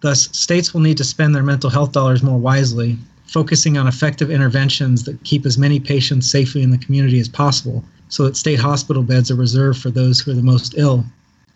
Thus, 0.00 0.28
states 0.30 0.72
will 0.72 0.80
need 0.80 0.96
to 0.98 1.04
spend 1.04 1.34
their 1.34 1.42
mental 1.42 1.70
health 1.70 1.90
dollars 1.90 2.22
more 2.22 2.38
wisely, 2.38 2.98
focusing 3.26 3.76
on 3.76 3.88
effective 3.88 4.30
interventions 4.30 5.02
that 5.04 5.22
keep 5.24 5.44
as 5.44 5.58
many 5.58 5.80
patients 5.80 6.30
safely 6.30 6.62
in 6.62 6.70
the 6.70 6.78
community 6.78 7.18
as 7.18 7.28
possible, 7.28 7.84
so 8.08 8.24
that 8.24 8.36
state 8.36 8.60
hospital 8.60 9.02
beds 9.02 9.28
are 9.28 9.36
reserved 9.36 9.82
for 9.82 9.90
those 9.90 10.20
who 10.20 10.30
are 10.30 10.34
the 10.34 10.42
most 10.42 10.74
ill. 10.76 11.04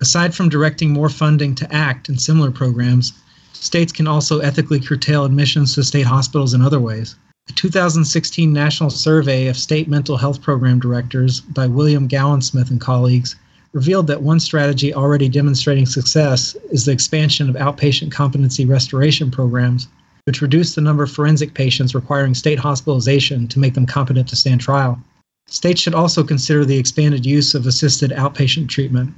Aside 0.00 0.34
from 0.34 0.48
directing 0.48 0.90
more 0.90 1.08
funding 1.08 1.54
to 1.54 1.72
ACT 1.72 2.08
and 2.08 2.20
similar 2.20 2.50
programs, 2.50 3.12
states 3.52 3.92
can 3.92 4.08
also 4.08 4.40
ethically 4.40 4.80
curtail 4.80 5.24
admissions 5.24 5.74
to 5.74 5.84
state 5.84 6.06
hospitals 6.06 6.52
in 6.52 6.62
other 6.62 6.80
ways. 6.80 7.14
A 7.46 7.52
2016 7.52 8.50
national 8.54 8.88
survey 8.88 9.48
of 9.48 9.58
state 9.58 9.86
mental 9.86 10.16
health 10.16 10.40
program 10.40 10.80
directors 10.80 11.42
by 11.42 11.66
William 11.66 12.08
Gowensmith 12.08 12.70
and 12.70 12.80
colleagues 12.80 13.36
revealed 13.74 14.06
that 14.06 14.22
one 14.22 14.40
strategy 14.40 14.94
already 14.94 15.28
demonstrating 15.28 15.84
success 15.84 16.56
is 16.70 16.86
the 16.86 16.92
expansion 16.92 17.50
of 17.50 17.56
outpatient 17.56 18.10
competency 18.10 18.64
restoration 18.64 19.30
programs, 19.30 19.88
which 20.24 20.40
reduce 20.40 20.74
the 20.74 20.80
number 20.80 21.02
of 21.02 21.10
forensic 21.10 21.52
patients 21.52 21.94
requiring 21.94 22.32
state 22.32 22.58
hospitalization 22.58 23.46
to 23.48 23.58
make 23.58 23.74
them 23.74 23.84
competent 23.84 24.26
to 24.28 24.36
stand 24.36 24.62
trial. 24.62 24.98
States 25.46 25.82
should 25.82 25.94
also 25.94 26.24
consider 26.24 26.64
the 26.64 26.78
expanded 26.78 27.26
use 27.26 27.54
of 27.54 27.66
assisted 27.66 28.10
outpatient 28.12 28.70
treatment. 28.70 29.12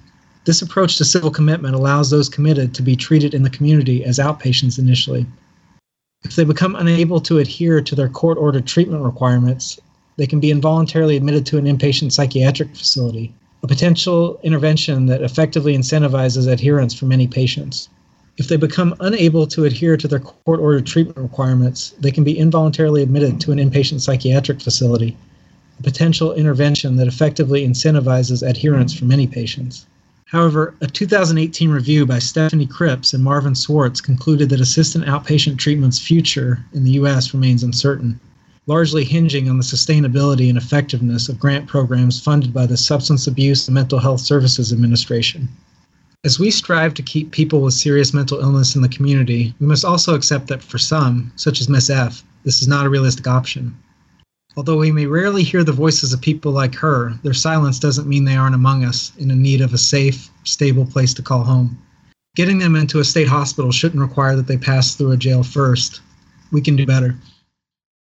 This 0.47 0.63
approach 0.63 0.97
to 0.97 1.05
civil 1.05 1.31
commitment 1.31 1.77
allows 1.77 2.11
those 2.11 2.29
committed 2.29 2.75
to 2.75 2.83
be 2.83 2.97
treated 2.97 3.35
in 3.35 3.45
the 3.45 3.51
community 3.51 4.05
as 4.05 4.19
outpatients 4.19 4.81
initially. 4.81 5.27
If 6.27 6.35
they 6.35 6.43
become 6.43 6.75
unable 6.75 7.21
to 7.21 7.39
adhere 7.39 7.81
to 7.81 7.95
their 7.95 8.09
court 8.09 8.37
ordered 8.37 8.67
treatment 8.67 9.05
requirements, 9.05 9.79
they 10.17 10.27
can 10.27 10.41
be 10.41 10.51
involuntarily 10.51 11.17
admitted 11.17 11.47
to 11.47 11.57
an 11.57 11.67
inpatient 11.67 12.11
psychiatric 12.11 12.75
facility, 12.75 13.33
a 13.63 13.69
potential 13.69 14.41
intervention 14.43 15.07
that 15.07 15.23
effectively 15.23 15.79
incentivizes 15.79 16.51
adherence 16.51 16.95
for 16.95 17.05
many 17.05 17.29
patients. 17.29 17.89
If 18.39 18.49
they 18.49 18.57
become 18.57 18.97
unable 18.99 19.47
to 19.47 19.67
adhere 19.67 19.97
to 19.97 20.09
their 20.09 20.19
court 20.19 20.59
ordered 20.59 20.85
treatment 20.85 21.17
requirements, 21.17 21.95
they 22.01 22.11
can 22.11 22.25
be 22.25 22.37
involuntarily 22.37 23.03
admitted 23.03 23.41
to 23.43 23.53
an 23.53 23.59
inpatient 23.59 24.01
psychiatric 24.01 24.61
facility, 24.61 25.17
a 25.79 25.83
potential 25.85 26.35
intervention 26.35 26.97
that 26.97 27.07
effectively 27.07 27.65
incentivizes 27.65 28.43
adherence 28.43 28.93
for 28.93 29.05
many 29.05 29.29
patients. 29.29 29.87
However, 30.31 30.75
a 30.81 30.89
2018 30.89 31.71
review 31.71 32.05
by 32.05 32.19
Stephanie 32.19 32.67
Cripps 32.67 33.15
and 33.15 33.23
Marvin 33.23 33.55
Swartz 33.55 34.01
concluded 34.01 34.49
that 34.49 34.61
assisted 34.61 35.03
outpatient 35.03 35.57
treatment's 35.57 36.01
future 36.01 36.65
in 36.73 36.83
the 36.83 36.91
U.S. 36.93 37.33
remains 37.33 37.63
uncertain, 37.63 38.19
largely 38.67 39.05
hinging 39.05 39.49
on 39.49 39.57
the 39.57 39.63
sustainability 39.63 40.49
and 40.49 40.59
effectiveness 40.59 41.29
of 41.29 41.39
grant 41.39 41.69
programs 41.69 42.21
funded 42.21 42.53
by 42.53 42.67
the 42.67 42.77
Substance 42.77 43.29
Abuse 43.29 43.69
and 43.69 43.77
Mental 43.77 44.01
Health 44.01 44.21
Services 44.21 44.73
Administration. 44.73 45.49
As 46.25 46.41
we 46.41 46.51
strive 46.51 46.95
to 46.95 47.05
keep 47.05 47.31
people 47.31 47.61
with 47.61 47.75
serious 47.75 48.13
mental 48.13 48.41
illness 48.41 48.75
in 48.75 48.83
the 48.83 48.89
community, 48.89 49.55
we 49.61 49.67
must 49.69 49.85
also 49.85 50.17
accept 50.17 50.49
that 50.49 50.61
for 50.61 50.77
some, 50.79 51.31
such 51.37 51.61
as 51.61 51.69
Ms. 51.69 51.89
F, 51.89 52.25
this 52.43 52.61
is 52.61 52.67
not 52.67 52.85
a 52.85 52.91
realistic 52.91 53.29
option. 53.29 53.77
Although 54.57 54.79
we 54.79 54.91
may 54.91 55.05
rarely 55.05 55.43
hear 55.43 55.63
the 55.63 55.73
voices 55.73 56.15
of 56.15 56.23
people 56.23 56.51
like 56.51 56.75
her, 56.77 57.13
their 57.23 57.35
silence 57.35 57.79
doesn't 57.79 58.09
mean 58.09 58.25
they 58.25 58.37
aren't 58.37 58.55
among 58.55 58.85
us 58.85 59.13
in 59.19 59.29
need 59.43 59.61
of 59.61 59.75
a 59.75 59.79
safe, 59.79 60.31
stable 60.45 60.87
place 60.87 61.13
to 61.15 61.23
call 61.23 61.45
home. 61.45 61.77
Getting 62.37 62.59
them 62.59 62.75
into 62.75 62.99
a 62.99 63.05
state 63.05 63.29
hospital 63.29 63.71
shouldn't 63.71 64.01
require 64.01 64.35
that 64.35 64.47
they 64.47 64.57
pass 64.57 64.95
through 64.95 65.13
a 65.13 65.17
jail 65.17 65.43
first. 65.43 66.01
We 66.53 66.63
can 66.63 66.75
do 66.75 66.87
better. 66.87 67.17